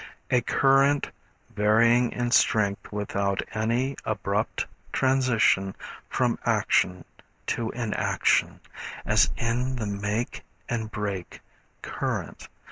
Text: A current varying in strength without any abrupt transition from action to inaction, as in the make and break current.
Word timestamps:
A 0.31 0.41
current 0.41 1.11
varying 1.55 2.11
in 2.11 2.31
strength 2.31 2.91
without 2.91 3.43
any 3.55 3.95
abrupt 4.03 4.65
transition 4.91 5.75
from 6.09 6.39
action 6.43 7.05
to 7.45 7.69
inaction, 7.69 8.61
as 9.05 9.29
in 9.37 9.75
the 9.75 9.85
make 9.85 10.41
and 10.67 10.89
break 10.89 11.41
current. 11.83 12.47